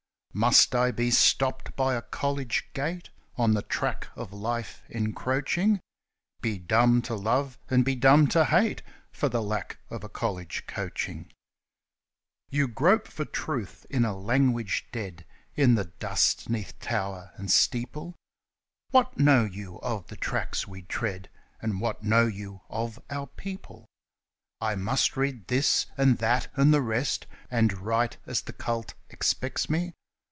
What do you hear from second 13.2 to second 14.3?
RHYMER You grope for Truth in a